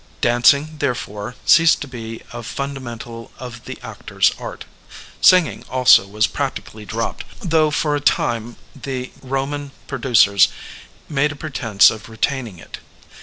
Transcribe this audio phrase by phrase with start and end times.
[0.21, 4.65] Dancing, therefore, ceased to be a fun damental of the actor's art.
[5.21, 10.47] Singing also was prac tically dropped, though for a time the Boman pro ducers
[11.07, 12.79] made a pretense of retaining it.